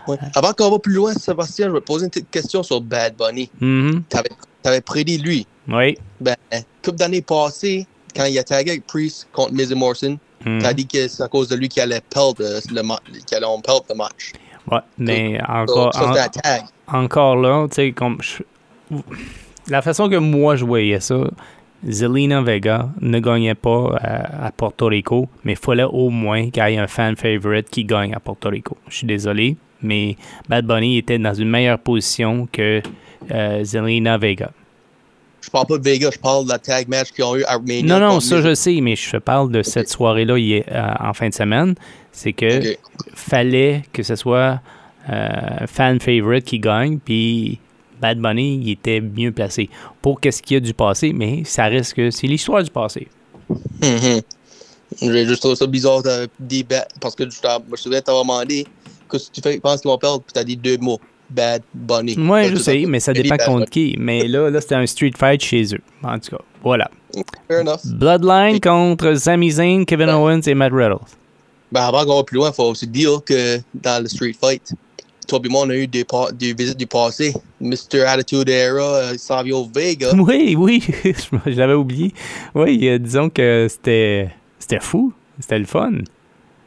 Ouais. 0.08 0.18
Avant 0.36 0.52
qu'on 0.54 0.70
va 0.70 0.78
plus 0.80 0.94
loin, 0.94 1.14
Sébastien, 1.14 1.68
je 1.68 1.72
vais 1.72 1.80
te 1.80 1.86
poser 1.86 2.06
une 2.06 2.12
petite 2.12 2.30
question 2.30 2.62
sur 2.62 2.80
Bad 2.82 3.16
Bunny. 3.18 3.50
Mhm. 3.60 4.04
T'avais 4.10 4.30
avais 4.66 4.82
prédit 4.82 5.18
lui. 5.18 5.48
Oui. 5.68 5.98
Ben, 6.22 6.36
couple 6.84 6.98
d'années 6.98 7.22
passées, 7.22 7.86
quand 8.16 8.26
il 8.26 8.38
a 8.40 8.44
tagué 8.44 8.72
avec 8.72 8.86
Priest 8.86 9.28
contre 9.34 9.54
Miz 9.54 9.72
et 9.72 9.76
Morrison, 9.76 10.18
Mhm. 10.46 10.62
t'as 10.62 10.74
dit 10.74 10.86
que 10.86 11.08
c'est 11.08 11.24
à 11.24 11.28
cause 11.28 11.48
de 11.48 11.56
lui 11.56 11.68
qu'il 11.70 11.82
allait 11.82 12.02
perdre 12.02 12.42
euh, 12.44 12.60
le, 12.72 12.84
ma- 12.84 13.00
qu'il 13.26 13.36
allait 13.38 13.46
perdre 13.64 13.86
le 13.90 13.96
match. 13.96 14.34
Ouais, 14.72 14.80
mais 14.98 15.40
encore, 15.48 15.94
ça, 15.94 16.28
en- 16.88 17.04
encore 17.04 17.36
là, 17.36 17.68
tu 17.70 17.76
sais, 17.76 17.92
comme. 17.94 18.18
je- 18.22 18.44
La 19.68 19.82
façon 19.82 20.08
que 20.10 20.16
moi 20.18 20.56
je 20.56 20.64
voyais 20.66 21.00
ça, 21.00 21.16
Zelina 21.88 22.42
Vega 22.42 22.90
ne 23.02 23.20
gagnait 23.20 23.56
pas 23.56 23.96
à, 24.00 24.46
à 24.48 24.52
Porto 24.52 24.86
Rico, 24.88 25.28
mais 25.44 25.54
il 25.54 25.58
fallait 25.58 25.84
au 25.84 26.10
moins 26.10 26.50
qu'il 26.52 26.64
y 26.64 26.74
ait 26.74 26.78
un 26.78 26.88
fan 26.88 27.16
favorite 27.16 27.70
qui 27.70 27.84
gagne 27.84 28.14
à 28.14 28.20
Porto 28.20 28.50
Rico. 28.50 28.78
Je 28.88 28.98
suis 28.98 29.08
désolé, 29.08 29.58
mais 29.82 30.16
Bad 30.50 30.66
Bunny 30.66 30.98
était 31.00 31.18
dans 31.18 31.34
une 31.34 31.50
meilleure 31.50 31.80
position 31.80 32.48
que 32.52 32.82
euh, 33.32 33.64
Zelina 33.64 34.18
Vega. 34.20 34.52
Je 35.56 35.58
parle 35.62 35.68
pas 35.68 35.78
de 35.78 35.90
Vega, 35.90 36.10
je 36.12 36.20
parle 36.20 36.44
de 36.44 36.50
la 36.50 36.60
tag 36.60 36.90
match 36.90 37.14
qu'ils 37.14 37.24
ont 37.24 37.38
eu 37.38 37.46
à 37.46 37.58
Mania. 37.58 37.84
Non, 37.98 38.06
non, 38.06 38.20
ça 38.20 38.42
je 38.42 38.54
sais, 38.54 38.82
mais 38.82 38.98
je 38.98 39.16
parle 39.16 39.50
de 39.54 39.64
cette 39.64 39.88
soirée-là 39.88 40.34
euh, 40.34 40.94
en 41.00 41.14
fin 41.14 41.30
de 41.30 41.34
semaine. 41.34 41.76
C'est 42.12 42.34
que 42.34 42.76
fallait 43.14 43.84
que 43.94 44.04
ce 44.04 44.18
soit 44.18 44.60
euh, 45.10 45.66
fan 45.66 46.02
favorite 46.02 46.44
qui 46.44 46.60
gagne, 46.60 47.00
puis 47.00 47.58
Bad 48.02 48.20
Bunny, 48.20 48.60
il 48.66 48.72
était 48.72 49.00
mieux 49.00 49.32
placé 49.32 49.70
pour 50.02 50.20
qu'est-ce 50.20 50.42
qu'il 50.42 50.56
y 50.56 50.58
a 50.58 50.60
du 50.60 50.74
passé, 50.74 51.14
mais 51.14 51.46
ça 51.46 51.68
reste 51.68 51.94
que 51.94 52.12
c'est 52.12 52.28
l'histoire 52.28 52.62
du 52.62 52.70
passé. 52.70 53.08
Mhm. 53.82 54.20
J'ai 55.02 55.26
juste 55.26 55.40
trouvé 55.40 55.56
ça 55.56 55.68
bizarre 55.68 56.04
de 56.04 56.28
dire 56.38 56.66
bad, 56.70 56.86
parce 57.00 57.16
que 57.16 57.24
je 57.24 57.40
me 57.72 57.78
souviens 57.78 58.02
t'avoir 58.02 58.26
demandé 58.26 58.68
qu'est-ce 59.10 59.30
que 59.30 59.36
tu 59.36 59.42
fais, 59.42 59.58
penses 59.62 59.80
qu'ils 59.80 59.90
vont 59.90 59.98
perdre, 59.98 60.20
puis 60.20 60.34
t'as 60.34 60.44
dit 60.44 60.58
deux 60.58 60.78
mots. 60.80 61.00
Bad 61.36 61.64
Bunny. 61.74 62.16
Moi, 62.18 62.42
Parce 62.42 62.52
je 62.52 62.58
sais, 62.58 62.86
mais 62.88 63.00
ça 63.00 63.14
dépend 63.14 63.36
Bad 63.36 63.46
contre 63.46 63.70
qui. 63.70 63.96
Mais 64.00 64.28
là, 64.28 64.50
là 64.50 64.62
c'était 64.62 64.76
un 64.76 64.86
street 64.86 65.12
fight 65.18 65.42
chez 65.42 65.64
eux. 65.74 65.82
En 66.04 66.18
tout 66.20 66.36
cas, 66.36 66.44
voilà. 66.64 66.90
Fair 67.48 67.62
enough. 67.62 67.86
Bloodline 67.86 68.60
contre 68.60 69.16
Sami 69.16 69.52
Zayn, 69.52 69.86
Kevin 69.86 70.10
Owens 70.10 70.42
et 70.48 70.54
Matt 70.54 70.72
Riddle. 70.74 71.00
Ben, 71.72 71.82
avant 71.82 72.06
qu'on 72.06 72.18
va 72.18 72.24
plus 72.24 72.36
loin, 72.38 72.50
il 72.52 72.56
faut 72.56 72.70
aussi 72.70 72.88
dire 72.88 73.22
que 73.26 73.60
dans 73.74 74.02
le 74.02 74.08
Street 74.08 74.36
Fight, 74.40 74.74
toi 75.28 75.40
et 75.44 75.50
moi, 75.50 75.64
on 75.66 75.70
a 75.70 75.76
eu 75.76 75.88
des, 75.88 76.06
des 76.34 76.54
visites 76.54 76.78
du 76.78 76.88
passé. 76.88 77.34
Mr. 77.60 78.02
Attitude 78.08 78.50
Era, 78.50 78.82
euh, 78.82 79.14
Savio 79.18 79.68
Vega. 79.74 80.12
Oui, 80.18 80.56
oui, 80.58 80.84
je 81.04 81.58
l'avais 81.58 81.74
oublié. 81.74 82.14
Oui, 82.54 82.88
euh, 82.88 82.98
disons 83.00 83.30
que 83.30 83.68
c'était 83.70 84.30
c'était 84.60 84.80
fou. 84.80 85.14
C'était 85.40 85.60
le 85.60 85.66
fun. 85.66 85.92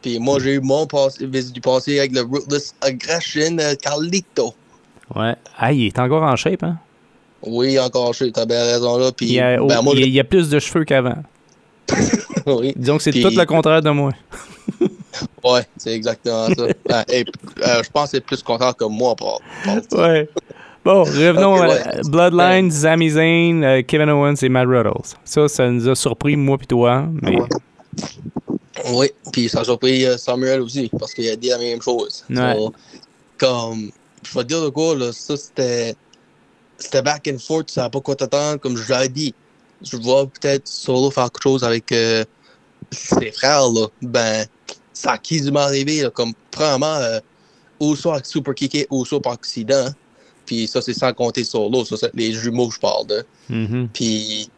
Puis 0.02 0.18
moi, 0.18 0.38
j'ai 0.40 0.54
eu 0.54 0.60
mon 0.60 0.86
passé, 0.86 1.26
visite 1.26 1.54
du 1.54 1.60
passé 1.60 1.98
avec 1.98 2.12
le 2.12 2.22
Ruthless 2.22 2.74
Aggression 2.80 3.56
euh, 3.58 3.74
Carlito. 3.80 4.54
Ouais. 5.14 5.34
Ah, 5.58 5.72
il 5.72 5.86
est 5.86 5.98
encore 5.98 6.22
en 6.22 6.36
shape, 6.36 6.62
hein? 6.62 6.78
Oui, 7.42 7.78
encore, 7.78 8.14
tu 8.14 8.30
as 8.34 8.46
bien 8.46 8.62
raison 8.64 8.98
là. 8.98 9.10
Puis, 9.12 9.26
Il 9.26 9.32
y 9.32 9.40
a, 9.40 9.56
ben, 9.58 9.82
moi, 9.82 9.94
il 9.96 10.00
y 10.00 10.02
a- 10.02 10.06
il 10.06 10.12
y 10.12 10.20
a 10.20 10.24
plus 10.24 10.48
de 10.50 10.58
cheveux 10.58 10.84
qu'avant. 10.84 11.22
oui. 12.46 12.72
Disons 12.76 12.96
que 12.96 13.02
c'est 13.02 13.10
Puis- 13.12 13.22
tout 13.22 13.30
le 13.30 13.44
contraire 13.46 13.82
de 13.82 13.90
moi. 13.90 14.12
Ouais, 15.42 15.62
c'est 15.76 15.94
exactement 15.94 16.46
ça. 16.48 16.66
Ben, 16.88 17.04
euh, 17.10 17.82
je 17.82 17.90
pense 17.90 18.04
que 18.04 18.10
c'est 18.10 18.20
plus 18.20 18.42
content 18.42 18.72
que 18.72 18.84
moi 18.84 19.16
pour. 19.16 19.40
Ouais. 19.92 20.28
Bon, 20.84 21.02
revenons 21.02 21.60
à 21.60 21.68
ouais. 21.68 21.82
Bloodline, 22.08 22.70
Sami 22.70 23.10
Zayn, 23.10 23.62
euh, 23.64 23.82
Kevin 23.86 24.10
Owens 24.10 24.34
et 24.42 24.48
Matt 24.48 24.66
Riddle. 24.68 24.92
Ça, 25.24 25.48
ça 25.48 25.68
nous 25.70 25.88
a 25.88 25.94
surpris, 25.96 26.36
moi 26.36 26.56
et 26.62 26.66
toi. 26.66 27.06
Mais 27.22 27.36
Oui, 28.90 29.10
puis 29.32 29.48
ça 29.48 29.60
a 29.60 29.64
surpris 29.64 30.06
euh, 30.06 30.16
Samuel 30.16 30.60
aussi, 30.60 30.90
parce 30.98 31.14
qu'il 31.14 31.28
a 31.28 31.36
dit 31.36 31.48
la 31.48 31.58
même 31.58 31.82
chose. 31.82 32.24
Ouais. 32.30 32.54
So, 32.54 32.72
comme, 33.38 33.90
je 34.22 34.34
vais 34.34 34.42
te 34.44 34.48
dire 34.48 34.62
de 34.62 34.68
quoi, 34.68 34.94
là, 34.96 35.12
ça 35.12 35.36
c'était. 35.36 35.94
C'était 36.80 37.02
back 37.02 37.28
and 37.28 37.38
forth, 37.38 37.70
ça 37.70 37.82
n'a 37.82 37.90
pas 37.90 38.00
quoi 38.00 38.14
t'attendre, 38.14 38.60
comme 38.60 38.76
je 38.76 38.88
l'avais 38.88 39.08
dit. 39.08 39.34
Je 39.82 39.96
vois 39.96 40.26
peut-être 40.26 40.68
Solo 40.68 41.10
faire 41.10 41.24
quelque 41.24 41.42
chose 41.42 41.64
avec 41.64 41.90
euh, 41.90 42.24
ses 42.92 43.32
frères, 43.32 43.68
là. 43.68 43.88
Ben, 44.00 44.46
ça 44.92 45.12
a 45.12 45.18
quasiment 45.18 45.60
arrivé, 45.60 46.02
là, 46.02 46.10
comme, 46.10 46.34
premièrement, 46.52 46.94
euh, 46.94 47.18
Uso 47.80 48.12
avec 48.12 48.26
Super 48.26 48.54
Kické, 48.54 48.86
Uso 48.92 49.18
par 49.18 49.32
accident. 49.32 49.88
Puis 50.46 50.68
ça, 50.68 50.80
c'est 50.80 50.94
sans 50.94 51.12
compter 51.12 51.42
Solo, 51.42 51.84
ça, 51.84 51.96
c'est 51.96 52.14
les 52.14 52.32
jumeaux 52.32 52.68
que 52.68 52.74
je 52.74 52.80
parle 52.80 53.06
de. 53.08 53.24
Mhm. 53.48 53.88
Puis 53.92 54.48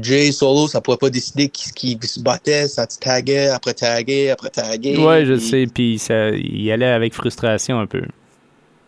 Jay 0.00 0.32
Solo, 0.32 0.68
ça 0.68 0.80
pouvait 0.80 0.96
pas 0.96 1.10
décider 1.10 1.48
qui, 1.48 1.70
qui 1.74 1.98
se 2.06 2.20
battait, 2.20 2.66
ça 2.66 2.86
te 2.86 2.98
taguait, 2.98 3.48
après 3.48 3.74
taguait, 3.74 4.30
après 4.30 4.50
taguait. 4.50 4.96
ouais, 4.96 5.26
je 5.26 5.38
sais. 5.38 5.66
Puis 5.72 5.98
ça, 5.98 6.30
il 6.30 6.70
allait 6.70 6.86
avec 6.86 7.12
frustration 7.14 7.78
un 7.78 7.86
peu. 7.86 8.02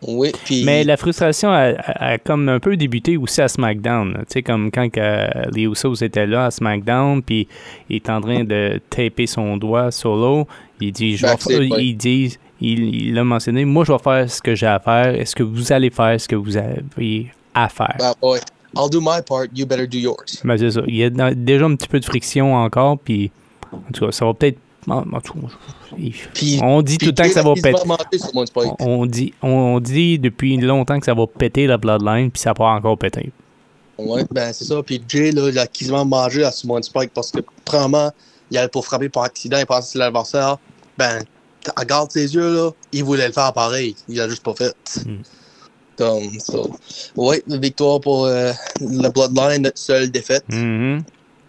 Oui, 0.07 0.31
puis... 0.43 0.63
Mais 0.65 0.83
la 0.83 0.97
frustration 0.97 1.49
a, 1.49 1.71
a- 1.77 2.05
a 2.13 2.17
comme 2.17 2.49
un 2.49 2.59
peu 2.59 2.75
débuté 2.77 3.17
aussi 3.17 3.41
à 3.41 3.47
SmackDown. 3.47 4.13
Tu 4.13 4.33
sais, 4.33 4.43
comme 4.43 4.69
quand 4.71 4.89
que 4.89 5.49
les 5.55 5.63
Usos 5.63 5.95
étaient 6.03 6.27
là 6.27 6.45
à 6.47 6.51
SmackDown, 6.51 7.23
puis 7.23 7.47
il 7.89 7.95
est 7.97 8.09
en 8.09 8.21
train 8.21 8.43
de 8.43 8.79
taper 8.89 9.25
son 9.25 9.57
doigt 9.57 9.91
solo. 9.91 10.47
Il 10.81 10.91
dit, 10.91 11.17
je 11.17 11.25
vais 11.25 11.67
il 11.81 11.95
dit, 11.97 12.37
il 12.61 13.13
l'a 13.13 13.23
mentionné, 13.23 13.63
moi 13.65 13.83
je 13.85 13.93
vais 13.93 13.99
faire 13.99 14.29
ce 14.29 14.41
que 14.41 14.53
j'ai 14.53 14.67
à 14.67 14.79
faire. 14.79 15.07
Est-ce 15.15 15.35
que 15.35 15.43
vous 15.43 15.71
allez 15.71 15.89
faire 15.89 16.19
ce 16.19 16.27
que 16.27 16.35
vous 16.35 16.57
avez 16.57 17.31
à 17.53 17.69
faire? 17.69 17.95
Ah, 17.99 18.13
ouais. 18.21 18.39
I'll 18.75 18.89
do 18.89 18.99
my 19.01 19.21
part, 19.21 19.47
you 19.53 19.65
better 19.65 19.87
do 19.87 19.97
yours. 19.97 20.41
Ben, 20.43 20.57
c'est 20.57 20.71
ça. 20.71 20.81
Il 20.87 20.95
y 20.95 21.03
a 21.03 21.09
déjà 21.33 21.65
un 21.65 21.75
petit 21.75 21.87
peu 21.87 21.99
de 21.99 22.05
friction 22.05 22.55
encore, 22.55 22.99
puis 22.99 23.31
en 23.71 23.91
tout 23.93 24.05
cas, 24.05 24.11
ça 24.11 24.25
va 24.25 24.33
peut-être. 24.33 24.59
on 24.87 26.81
dit 26.81 26.97
tout 26.97 27.07
le 27.07 27.13
temps 27.13 27.23
que 27.23 27.33
ça 27.33 27.41
va 27.41 27.53
péter. 27.53 27.77
spike. 27.77 28.73
On 28.79 29.05
dit, 29.05 29.33
on 29.41 29.79
dit 29.79 30.19
depuis 30.19 30.57
longtemps 30.57 30.99
que 30.99 31.05
ça 31.05 31.13
va 31.13 31.25
péter 31.27 31.67
la 31.67 31.77
Bloodline, 31.77 32.31
puis 32.31 32.41
ça 32.41 32.53
va 32.57 32.65
encore 32.65 32.97
péter. 32.97 33.31
Ouais, 33.97 34.25
ben 34.31 34.51
c'est 34.51 34.65
ça. 34.65 34.83
Puis 34.83 35.01
Jay, 35.07 35.31
là, 35.31 35.49
il 35.49 35.57
a 35.57 35.67
quasiment 35.67 36.05
mangé 36.05 36.43
à 36.43 36.51
Simon 36.51 36.81
Spike 36.81 37.11
parce 37.13 37.31
que, 37.31 37.39
premièrement, 37.63 38.11
il 38.51 38.57
allait 38.57 38.67
pour 38.67 38.85
frapper 38.85 39.09
par 39.09 39.23
accident, 39.23 39.57
il 39.57 39.65
pensait 39.65 39.81
que 39.81 39.87
c'était 39.87 39.99
l'adversaire. 39.99 40.57
Ben, 40.97 41.23
regarde 41.77 42.11
ses 42.11 42.33
yeux, 42.33 42.53
là, 42.53 42.71
il 42.91 43.03
voulait 43.03 43.27
le 43.27 43.33
faire 43.33 43.53
pareil. 43.53 43.95
Il 44.07 44.19
a 44.19 44.27
juste 44.27 44.43
pas 44.43 44.53
fait. 44.53 44.75
Mm. 45.05 45.21
Comme. 45.97 46.29
Ouais, 47.15 47.41
victoire 47.47 48.01
pour 48.01 48.25
euh, 48.25 48.51
la 48.81 49.09
Bloodline, 49.09 49.63
notre 49.63 49.77
seule 49.77 50.11
défaite. 50.11 50.45
Mhm. 50.49 51.03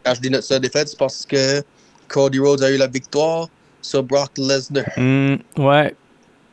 Quand 0.05 0.15
je 0.15 0.21
dis 0.21 0.31
notre 0.31 0.45
seule 0.45 0.61
défaite, 0.61 0.89
c'est 0.89 0.99
parce 0.99 1.27
que 1.27 1.63
Cody 2.09 2.39
Rhodes 2.39 2.63
a 2.63 2.71
eu 2.71 2.77
la 2.77 2.87
victoire 2.87 3.49
sur 3.83 4.03
Brock 4.03 4.39
Lesnar. 4.39 4.85
Mm, 4.97 5.37
ouais. 5.59 5.95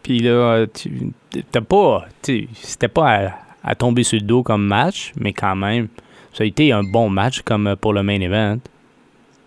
Puis 0.01 0.19
là, 0.19 0.65
tu 0.73 1.11
t'as 1.51 1.61
pas. 1.61 2.05
C'était 2.61 2.87
pas 2.87 3.27
à, 3.27 3.33
à 3.63 3.75
tomber 3.75 4.03
sur 4.03 4.19
le 4.19 4.25
dos 4.25 4.43
comme 4.43 4.65
match, 4.65 5.13
mais 5.15 5.33
quand 5.33 5.55
même, 5.55 5.87
ça 6.33 6.43
a 6.43 6.47
été 6.47 6.71
un 6.71 6.83
bon 6.83 7.09
match 7.09 7.41
comme 7.43 7.67
euh, 7.67 7.75
pour 7.75 7.93
le 7.93 8.03
main 8.03 8.19
event. 8.19 8.57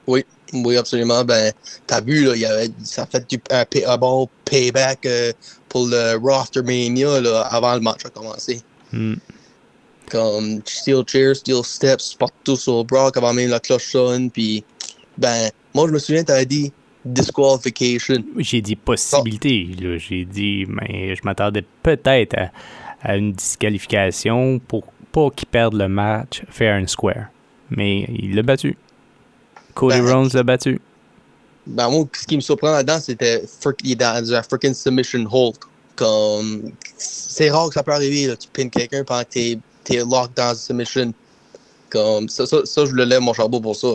Oui, 0.07 0.77
absolument. 0.77 1.25
Ben, 1.25 1.53
t'as 1.87 2.01
vu, 2.01 2.25
là, 2.25 2.35
il 2.35 2.41
y 2.41 2.47
avait, 2.47 2.71
ça 2.85 3.03
a 3.03 3.07
fait 3.07 3.29
du, 3.29 3.41
un, 3.51 3.65
un 3.87 3.97
bon 3.97 4.29
payback 4.45 5.05
euh, 5.07 5.33
pour 5.69 5.87
le 5.89 6.17
Roster 6.23 6.63
Mania 6.63 7.21
là, 7.21 7.43
avant 7.51 7.75
le 7.75 7.81
match 7.81 8.05
a 8.05 8.11
commencé. 8.11 8.63
Mm. 8.93 9.15
Comme 10.11 10.61
Steel 10.65 11.03
Chair, 11.07 11.35
Steel 11.35 11.65
Steps, 11.65 12.15
partout 12.15 12.57
sur 12.57 12.85
Brock 12.85 13.17
avant 13.17 13.33
même 13.33 13.51
la 13.51 13.59
cloche 13.59 13.91
sonne. 13.91 14.31
Puis, 14.31 14.65
ben, 15.19 15.51
moi, 15.75 15.89
je 15.89 15.93
me 15.93 15.99
souviens, 15.99 16.23
t'avais 16.23 16.47
dit 16.47 16.73
disqualification. 17.05 18.23
J'ai 18.39 18.61
dit 18.61 18.77
possibilité. 18.77 19.69
là. 19.81 19.99
J'ai 19.99 20.25
dit, 20.25 20.65
mais 20.69 21.15
je 21.17 21.21
m'attendais 21.25 21.65
peut-être 21.83 22.37
à, 22.39 22.51
à 23.03 23.17
une 23.17 23.33
disqualification 23.33 24.61
pour 24.61 24.85
pas 25.13 25.31
qu'il 25.31 25.49
perde 25.49 25.75
le 25.75 25.89
match 25.89 26.43
fair 26.51 26.81
and 26.81 26.87
square. 26.87 27.27
Mais 27.71 28.07
il 28.11 28.35
l'a 28.37 28.43
battu. 28.43 28.77
Cody 29.77 30.01
Ben, 30.01 30.13
Rhodes 30.13 30.33
l'a 30.35 30.43
battu. 30.43 30.81
Ben, 31.67 31.89
moi, 31.91 32.05
ce 32.13 32.27
qui 32.27 32.35
me 32.37 32.41
surprend 32.41 32.73
là-dedans, 32.73 32.99
c'était 33.01 33.45
frick- 33.61 33.81
il 33.85 33.93
est 33.93 33.97
dans 33.97 34.35
un 34.35 34.43
freaking 34.43 34.75
submission 34.75 35.25
hold. 35.31 35.55
Comme, 35.95 36.73
c'est 36.99 37.51
rare 37.51 37.69
que 37.69 37.75
ça 37.75 37.83
peut 37.83 37.93
arriver, 37.93 38.27
là, 38.27 38.37
tu 38.37 38.49
pins 38.53 38.69
quelqu'un 38.69 39.03
pendant 39.05 39.23
que 39.23 39.29
t'es, 39.31 39.59
t'es 39.85 39.99
locked 39.99 40.35
dans 40.37 40.51
une 40.51 40.57
submission. 40.57 41.13
Comme, 41.91 42.29
ça, 42.29 42.45
ça, 42.47 42.59
ça, 42.65 42.85
je 42.85 42.93
le 42.93 43.05
lève 43.05 43.21
mon 43.21 43.33
chapeau 43.33 43.61
pour 43.61 43.77
ça. 43.77 43.89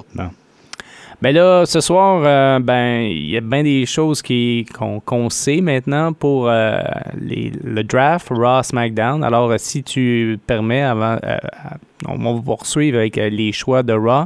Ben 1.21 1.35
là, 1.35 1.65
ce 1.67 1.79
soir, 1.81 2.23
euh, 2.25 2.57
ben 2.59 3.01
il 3.01 3.29
y 3.29 3.37
a 3.37 3.41
bien 3.41 3.61
des 3.61 3.85
choses 3.85 4.23
qui 4.23 4.65
qu'on 4.75 4.99
qu'on 4.99 5.29
sait 5.29 5.61
maintenant 5.61 6.13
pour 6.13 6.49
euh, 6.49 6.79
les- 7.19 7.51
le 7.63 7.83
draft 7.83 8.29
Raw 8.31 8.63
SmackDown. 8.63 9.23
Alors, 9.23 9.51
euh, 9.51 9.57
si 9.59 9.83
tu 9.83 10.39
permets, 10.47 10.81
avant, 10.81 11.17
euh, 11.23 11.37
on 12.07 12.17
va 12.17 12.31
vous 12.31 12.41
poursuivre 12.41 12.97
avec 12.97 13.17
les 13.17 13.51
choix 13.51 13.83
de 13.83 13.93
Raw. 13.93 14.25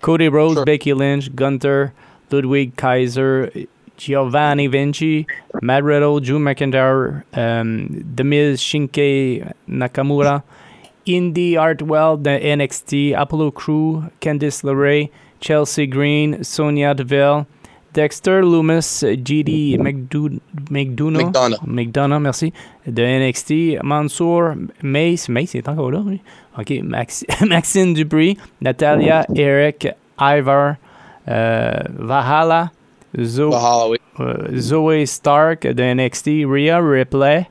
Cody 0.00 0.28
Rhodes, 0.28 0.54
Sure. 0.56 0.64
Becky 0.64 0.92
Lynch, 0.94 1.34
Gunther, 1.34 1.92
Ludwig 2.30 2.76
Kaiser, 2.76 3.50
Giovanni 3.96 4.66
Vinci, 4.66 5.26
Matt 5.62 5.84
Riddle, 5.84 6.20
Drew 6.20 6.38
McIntyre, 6.38 7.22
um, 7.36 8.04
The 8.16 8.24
Miz, 8.24 8.60
Shinsuke 8.60 9.52
Nakamura, 9.68 10.42
Indy 11.06 11.54
Hartwell 11.54 12.16
de 12.16 12.38
NXT, 12.56 13.12
Apollo 13.16 13.52
Crew, 13.52 14.04
Candice 14.20 14.62
LeRae, 14.64 15.10
Chelsea 15.40 15.86
Green, 15.86 16.42
Sonia 16.42 16.94
Deville, 16.94 17.46
Dexter 17.92 18.44
Loomis, 18.44 19.04
GD 19.04 19.76
McDo- 19.78 20.40
McDonough, 20.68 21.30
McDonough. 21.32 21.60
McDonough, 21.64 22.20
merci, 22.22 22.52
de 22.86 23.02
NXT, 23.04 23.80
Mansour, 23.84 24.54
Mace, 24.82 25.28
Mace 25.28 25.54
est 25.54 25.68
encore 25.68 25.92
là, 25.92 26.00
oui. 26.04 26.20
OK, 26.58 26.82
Max- 26.82 27.24
Maxine 27.46 27.94
Dupri, 27.94 28.38
Natalia, 28.60 29.24
Eric, 29.36 29.86
Ivar, 30.20 30.78
euh, 31.28 31.80
Valhalla, 31.98 32.70
Zo- 33.22 33.50
oui. 33.90 33.98
euh, 34.20 34.56
Zoe 34.60 35.06
Stark 35.06 35.60
de 35.62 35.82
NXT, 35.94 36.44
Rhea 36.46 36.80
Ripley, 36.80 37.46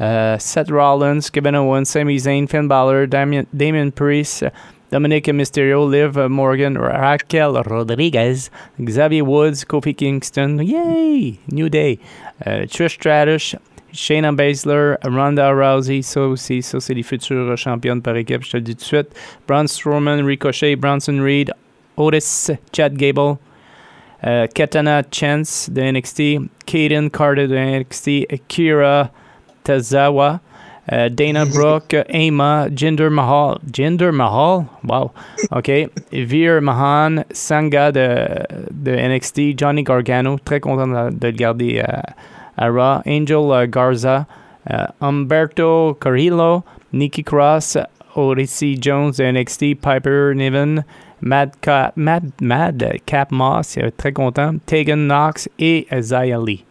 euh, 0.00 0.36
Seth 0.38 0.70
Rollins, 0.70 1.30
Kevin 1.30 1.54
Owens, 1.54 1.88
Sami 1.88 2.18
Zayn, 2.18 2.46
Finn 2.46 2.68
Balor, 2.68 3.06
Damien, 3.06 3.46
Damien 3.54 3.90
Priest, 3.90 4.44
Dominic 4.90 5.26
Mysterio, 5.28 5.86
Liv 5.86 6.16
Morgan, 6.28 6.76
Raquel 6.76 7.62
Rodriguez, 7.64 8.50
Xavier 8.84 9.22
Woods, 9.22 9.64
Kofi 9.64 9.94
Kingston, 9.96 10.58
yay, 10.62 11.38
New 11.50 11.70
Day, 11.70 11.98
euh, 12.46 12.66
Trish 12.66 12.92
Stratus, 13.00 13.54
Shayna 13.92 14.34
Baszler, 14.34 14.96
Ronda 15.04 15.50
Rousey, 15.52 16.02
ça 16.02 16.22
aussi, 16.22 16.62
ça 16.62 16.80
c'est 16.80 16.94
les 16.94 17.02
futures 17.02 17.56
championnes 17.56 18.00
par 18.00 18.16
équipe, 18.16 18.42
je 18.42 18.52
te 18.52 18.56
le 18.56 18.62
dis 18.62 18.74
tout 18.74 18.80
de 18.80 18.84
suite. 18.84 19.08
Braun 19.46 19.66
Strowman, 19.66 20.24
Ricochet, 20.24 20.76
Bronson 20.76 21.20
Reed, 21.22 21.52
Otis, 21.96 22.50
Chad 22.72 22.96
Gable, 22.96 23.36
euh, 24.24 24.46
Katana 24.54 25.02
Chance 25.10 25.68
de 25.70 25.82
NXT, 25.82 26.48
Kaden 26.64 27.10
Carter 27.10 27.46
de 27.48 27.56
NXT, 27.56 28.32
Akira 28.32 29.10
Tazawa, 29.62 30.40
euh, 30.90 31.08
Dana 31.10 31.44
Brooke, 31.54 31.94
Emma, 32.08 32.68
Jinder 32.74 33.10
Mahal, 33.10 33.58
Jinder 33.70 34.10
Mahal, 34.10 34.64
wow, 34.84 35.12
ok, 35.50 35.90
Veer 36.12 36.60
Mahan, 36.62 37.24
Sangha 37.30 37.92
de, 37.92 38.46
de 38.70 38.96
NXT, 38.96 39.58
Johnny 39.58 39.82
Gargano, 39.82 40.38
très 40.38 40.60
content 40.60 40.88
de, 40.88 41.10
de 41.14 41.26
le 41.26 41.32
garder 41.32 41.84
euh, 41.86 42.00
à 42.56 42.68
Raw, 42.68 43.02
Angel 43.06 43.50
euh, 43.50 43.66
Garza, 43.66 44.26
Humberto 45.00 45.94
Carrillo, 46.00 46.62
Nikki 46.92 47.22
Cross, 47.24 47.78
Odyssey 48.14 48.76
Jones 48.80 49.12
de 49.18 49.24
NXT, 49.24 49.80
Piper 49.80 50.32
Niven, 50.34 50.84
Mad, 51.20 51.52
Cap, 51.60 51.96
Mad, 51.96 52.30
Mad 52.40 52.98
Cap 53.06 53.30
Moss, 53.30 53.76
euh, 53.78 53.90
très 53.96 54.12
content, 54.12 54.56
Tegan 54.66 54.96
Knox 55.08 55.48
et 55.58 55.86
Zaya 56.00 56.38
Lee. 56.38 56.64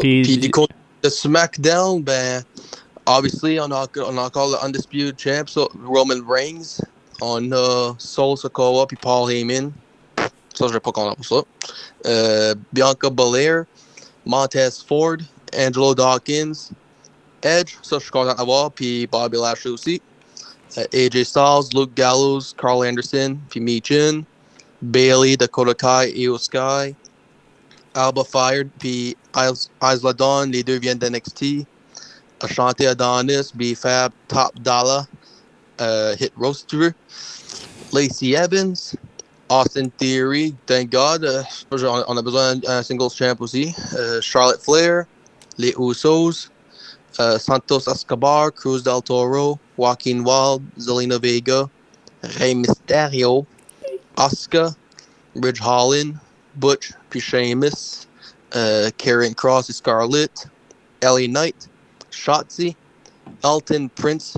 Puis- 0.00 0.22
Puis, 0.22 0.38
du 0.38 0.50
côté 0.50 0.74
de 1.02 1.08
SmackDown, 1.08 2.02
ben, 2.02 2.42
obviously, 3.06 3.60
on 3.60 3.70
a, 3.70 3.86
on 4.08 4.18
a 4.18 4.22
encore 4.22 4.50
le 4.50 4.64
Undisputed 4.64 5.14
Champ, 5.18 5.46
so, 5.46 5.68
Roman 5.86 6.20
Reigns. 6.26 6.80
On 7.22 7.52
a 7.52 7.94
Sol 7.98 8.36
Sokoa 8.36 8.86
puis 8.88 8.96
Paul 9.00 9.30
Heyman. 9.30 9.70
Ça, 10.52 10.66
je 10.66 10.72
vais 10.72 10.80
pas 10.80 10.90
content 10.90 11.14
pour 11.14 11.24
ça. 11.24 11.42
Euh, 12.06 12.54
Bianca 12.72 13.08
Belair, 13.10 13.64
Montez 14.24 14.82
Ford, 14.86 15.18
Angelo 15.56 15.94
Dawkins, 15.94 16.70
Edge, 17.42 17.76
suis 17.82 18.10
content 18.10 18.34
d'avoir, 18.34 18.70
puis 18.70 19.06
Bobby 19.06 19.36
Lashley. 19.36 20.00
Euh, 20.78 20.86
AJ 20.92 21.24
Styles, 21.24 21.68
Luke 21.74 21.94
Gallows, 21.94 22.54
Carl 22.56 22.84
Anderson, 22.84 23.38
puis 23.50 23.60
Michin. 23.60 24.24
Bailey, 24.82 25.36
Dakota 25.36 25.74
Kai, 25.74 26.12
Io 26.16 26.36
Sky. 26.38 26.94
Alba 27.94 28.24
Fired, 28.24 28.70
Is- 29.36 29.70
Isla 29.80 30.12
Dawn, 30.12 30.50
les 30.50 30.62
deux 30.62 30.78
viennent 30.78 30.98
d'NXT. 30.98 31.66
Ashanti 32.40 32.86
Adonis, 32.86 33.52
B-Fab, 33.54 34.12
Top 34.28 34.52
Dollar, 34.60 35.06
euh, 35.80 36.16
Hit 36.18 36.32
Roast. 36.36 36.74
Lacey 37.92 38.34
Evans, 38.34 38.96
Austin 39.48 39.90
Theory, 39.98 40.54
thank 40.66 40.90
God. 40.90 41.24
euh, 41.24 41.42
on 42.08 42.16
a 42.16 42.22
besoin 42.22 42.56
d'un 42.56 42.82
singles 42.82 43.14
champ 43.14 43.40
aussi. 43.40 43.74
Euh, 43.94 44.20
Charlotte 44.20 44.62
Flair, 44.62 45.04
les 45.58 45.74
Usos, 45.78 46.48
euh, 47.20 47.38
Santos 47.38 47.86
Escobar, 47.86 48.52
Cruz 48.52 48.82
del 48.82 49.02
Toro, 49.02 49.58
Joaquin 49.76 50.24
Wild, 50.24 50.62
Zelina 50.78 51.18
Vega, 51.18 51.68
Rey 52.22 52.54
Mysterio, 52.54 53.46
Asuka, 54.16 54.74
Ridge 55.36 55.60
Holland, 55.60 56.18
Butch, 56.56 56.92
puis 57.10 57.20
uh, 58.54 58.90
Karen 58.96 59.34
Cross 59.34 59.68
et 59.68 59.74
Scarlett, 59.74 60.46
Ellie 61.02 61.28
Knight, 61.28 61.68
Shotzi, 62.10 62.74
Elton 63.42 63.88
Prince 63.90 64.36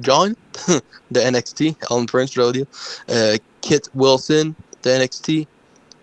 John 0.00 0.36
de 1.10 1.20
NXT, 1.20 1.76
Elton 1.90 2.06
Prince, 2.06 2.32
je 2.32 2.52
dire, 2.52 2.66
Kit 3.66 3.90
Wilson 3.96 4.54
de 4.84 4.90
NXT, 4.90 5.48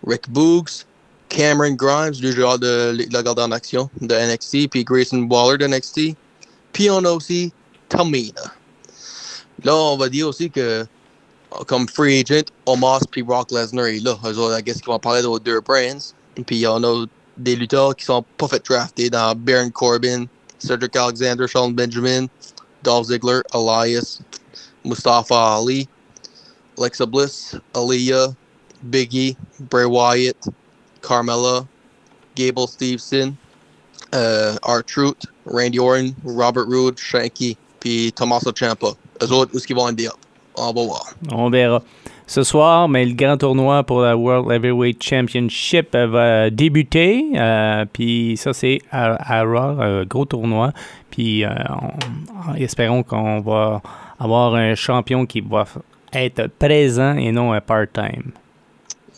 Rick 0.05 0.29
Boogs, 0.29 0.84
Cameron 1.29 1.75
Grimes, 1.75 2.12
du 2.12 2.34
joueur 2.34 2.60
de 2.60 2.98
la 3.10 3.24
garde 3.24 3.39
en 3.39 3.53
action 3.53 3.89
de 4.01 4.13
NXT, 4.13 4.70
puis 4.70 4.84
Grayson 4.84 5.25
Waller 5.29 5.58
de 5.58 5.67
NXT, 5.67 6.17
Puis 6.74 6.89
on 6.89 7.05
a 7.05 7.12
aussi 7.12 7.53
Tamina. 7.88 8.51
Là, 9.63 9.74
on 9.74 9.96
va 9.96 10.10
dire 10.10 10.27
aussi 10.27 10.50
que, 10.50 10.86
comme 11.67 11.88
free 11.88 12.20
agent, 12.20 12.51
Omos 12.65 13.08
puis 13.10 13.24
Brock 13.24 13.50
Lesnar 13.51 13.86
est 13.86 14.03
là. 14.03 14.17
Autres, 14.22 14.60
I 14.60 14.62
guess 14.62 14.82
qu'ils 14.82 14.88
vont 14.88 15.00
parler 15.00 15.22
de 15.22 15.39
deux 15.39 15.62
brands. 15.62 16.13
Puis 16.46 16.67
on 16.67 16.84
a 16.84 17.05
des 17.38 17.55
lutteurs 17.55 17.96
qui 17.96 18.03
sont 18.03 18.25
pas 18.38 18.50
fait 18.50 18.65
drafter 18.65 19.10
dans 19.10 19.34
Baron 19.38 19.70
Corbin, 19.70 20.25
Cedric 20.60 20.98
Alexander, 20.98 21.48
Sean 21.48 21.70
Benjamin, 21.70 22.25
Dolph 22.84 23.08
Ziggler, 23.08 23.39
Elias, 23.53 24.20
Mustafa 24.84 25.55
Ali, 25.55 25.88
Alexa 26.77 27.06
Bliss, 27.06 27.56
Aaliyah, 27.74 28.27
Biggie, 28.84 29.36
Bray 29.70 29.86
Wyatt, 29.86 30.48
Carmella, 31.01 31.65
Gable 32.36 32.68
Stevenson, 32.68 33.36
euh, 34.13 34.56
R-Truth, 34.63 35.25
Randy 35.46 35.80
Orton, 35.80 36.13
Robert 36.25 36.65
Roode, 36.65 36.98
Shanky, 36.98 37.58
puis 37.80 38.12
Tommaso 38.13 38.51
Ciampa. 38.51 38.88
Eux 39.22 39.32
autres, 39.32 39.51
où 39.53 39.58
est-ce 39.58 39.68
qu'ils 39.68 39.75
vont 39.75 39.88
up? 39.88 40.00
On 40.56 40.68
va 40.68 40.84
voir. 40.84 41.13
On 41.32 41.50
verra. 41.50 41.82
Ce 42.25 42.44
soir, 42.44 42.88
mais 42.88 43.06
le 43.06 43.13
grand 43.13 43.38
tournoi 43.38 43.84
pour 43.84 44.01
la 44.01 44.15
World 44.15 44.50
Heavyweight 44.51 45.03
Championship 45.03 45.94
euh, 45.94 46.08
va 46.08 46.50
débuter. 46.50 47.25
euh, 47.36 47.86
puis 47.92 48.38
ça, 48.38 48.53
c'est 48.53 48.80
à, 48.92 49.42
un 49.42 50.06
gros 50.06 50.25
tournoi. 50.25 50.72
Puis 51.12 51.44
euh, 51.44 51.50
on- 52.50 52.56
espérons 52.56 53.03
qu'on 53.03 53.42
va 53.42 53.82
avoir 54.20 54.56
un 54.56 54.74
champion 54.75 55.25
qui 55.25 55.42
va 55.42 55.65
être 56.15 56.48
présent 56.60 57.15
et 57.17 57.32
non 57.32 57.53
un 57.53 57.62
part-time. 57.62 58.32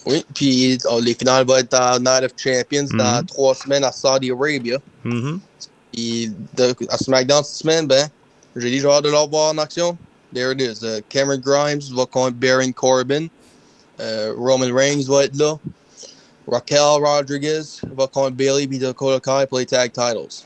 Oui, 0.05 0.23
puis 0.35 0.77
oh, 0.89 0.99
les 1.01 1.13
finales 1.15 1.45
vont 1.45 1.55
être 1.57 1.73
à 1.73 1.97
Night 1.99 2.23
of 2.23 2.31
Champions 2.37 2.87
dans 2.95 3.19
Mhm. 3.21 3.25
trois 3.25 3.55
semaines 3.55 3.83
à 3.83 3.91
Saudi 3.91 4.31
Arabia. 4.31 4.77
Mhm. 5.03 5.39
Puis 5.91 6.31
de- 6.55 6.75
à 6.89 6.97
SmackDown 6.97 7.43
cette 7.43 7.55
semaine, 7.61 7.87
ben, 7.87 8.07
j'ai 8.55 8.69
dit 8.69 8.79
j'ai 8.79 8.87
hâte 8.87 9.03
de 9.03 9.09
leur 9.09 9.27
voir 9.27 9.53
en 9.53 9.57
action. 9.57 9.97
There 10.33 10.51
it 10.51 10.61
is. 10.61 10.83
Uh, 10.85 11.01
Cameron 11.09 11.39
Grimes 11.39 11.81
va 11.95 12.05
contre 12.05 12.35
Baron 12.37 12.71
Corbin. 12.73 13.27
Euh, 13.99 14.33
Roman 14.37 14.73
Reigns 14.75 15.03
va 15.07 15.23
être 15.23 15.35
là. 15.37 15.55
Raquel 16.47 16.79
Rodriguez 17.01 17.61
va 17.95 18.05
contre 18.07 18.31
Bailey 18.35 18.67
puis 18.67 18.77
Dakota 18.77 19.19
Kai 19.19 19.47
pour 19.47 19.57
les 19.59 19.65
tag 19.65 19.91
titles. 19.91 20.43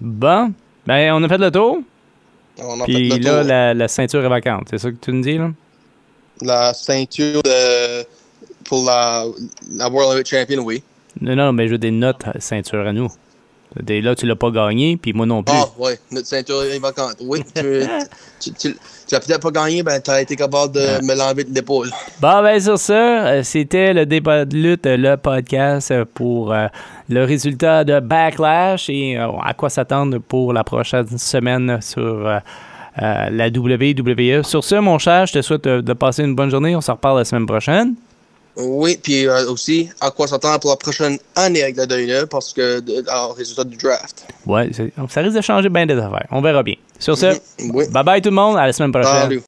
Bon, 0.00 0.52
ben 0.86 1.12
on 1.14 1.22
a 1.24 1.28
fait 1.28 1.38
le 1.38 1.50
tour. 1.50 1.78
On 2.58 2.80
a 2.80 2.84
Puis 2.84 3.10
fait 3.10 3.18
le 3.18 3.24
là, 3.24 3.38
tour. 3.40 3.48
la, 3.48 3.74
la 3.74 3.88
ceinture 3.88 4.24
est 4.24 4.28
vacante. 4.28 4.68
C'est 4.70 4.78
ça 4.78 4.90
que 4.90 4.96
tu 5.00 5.10
me 5.10 5.22
dis, 5.22 5.38
là? 5.38 5.50
La 6.42 6.74
ceinture 6.74 7.42
de, 7.42 8.04
pour 8.64 8.84
la, 8.84 9.24
la 9.72 9.88
World 9.88 10.10
Heavyweight 10.18 10.28
Champion, 10.28 10.62
oui. 10.64 10.82
Non, 11.20 11.36
non, 11.36 11.52
mais 11.52 11.66
je 11.66 11.72
veux 11.72 11.78
des 11.78 11.90
notes 11.92 12.24
ceinture 12.40 12.86
à 12.86 12.92
nous. 12.92 13.08
Des- 13.80 14.00
Là, 14.00 14.14
tu 14.14 14.24
l'as 14.26 14.36
pas 14.36 14.50
gagné, 14.50 14.96
puis 14.96 15.12
moi 15.12 15.26
non 15.26 15.42
plus. 15.42 15.54
Ah, 15.56 15.66
ouais, 15.78 15.98
notre 16.12 16.26
ceinture 16.28 16.62
est 16.62 16.78
vacante. 16.78 17.16
Oui, 17.20 17.42
tu, 17.54 17.62
tu, 18.40 18.52
tu, 18.52 18.72
tu 18.72 18.76
l'as 19.14 19.20
peut-être 19.20 19.40
pas 19.40 19.50
gagné, 19.50 19.82
ben 19.82 20.00
t'as 20.00 20.20
été 20.22 20.36
capable 20.36 20.74
de 20.74 21.04
me 21.04 21.14
l'enlever 21.16 21.42
de 21.44 21.52
l'épaule. 21.54 21.90
Bon, 22.20 22.42
ben 22.42 22.60
sur 22.60 22.78
ça, 22.78 23.26
euh, 23.26 23.42
c'était 23.42 23.92
le 23.92 24.06
débat 24.06 24.44
de 24.44 24.56
lutte, 24.56 24.86
le 24.86 25.16
podcast 25.16 25.90
euh, 25.90 26.04
pour 26.14 26.52
euh, 26.52 26.66
le 27.08 27.24
résultat 27.24 27.82
de 27.84 27.98
Backlash 27.98 28.88
et 28.90 29.16
euh, 29.18 29.28
à 29.42 29.54
quoi 29.54 29.70
s'attendre 29.70 30.18
pour 30.18 30.52
la 30.52 30.62
prochaine 30.62 31.18
semaine 31.18 31.78
sur 31.80 32.28
euh, 32.28 32.38
euh, 33.02 33.28
la 33.30 33.48
WWE. 33.48 34.42
Sur 34.44 34.62
ce, 34.64 34.76
mon 34.76 34.98
cher, 34.98 35.26
je 35.26 35.34
te 35.34 35.42
souhaite 35.42 35.66
euh, 35.66 35.82
de 35.82 35.92
passer 35.92 36.22
une 36.22 36.34
bonne 36.34 36.50
journée. 36.50 36.76
On 36.76 36.80
se 36.80 36.90
reparle 36.90 37.18
la 37.18 37.24
semaine 37.24 37.46
prochaine. 37.46 37.94
Oui, 38.56 38.96
puis 39.02 39.26
euh, 39.26 39.50
aussi, 39.50 39.88
à 40.00 40.12
quoi 40.12 40.28
s'attendre 40.28 40.60
pour 40.60 40.70
la 40.70 40.76
prochaine 40.76 41.18
année 41.34 41.62
avec 41.64 41.76
la 41.76 41.84
WWE 41.86 42.26
parce 42.30 42.52
que, 42.52 42.80
en 43.12 43.32
résultat 43.32 43.64
du 43.64 43.76
draft. 43.76 44.26
Ouais, 44.46 44.70
ça 45.08 45.20
risque 45.22 45.36
de 45.36 45.40
changer 45.40 45.68
bien 45.68 45.86
des 45.86 45.94
affaires. 45.94 46.26
On 46.30 46.40
verra 46.40 46.62
bien. 46.62 46.76
Sur 47.00 47.18
ce, 47.18 47.36
Oui. 47.72 47.86
bye 47.90 48.04
bye 48.04 48.22
tout 48.22 48.30
le 48.30 48.36
monde. 48.36 48.56
À 48.56 48.66
la 48.66 48.72
semaine 48.72 48.92
prochaine. 48.92 49.22
Salut. 49.22 49.42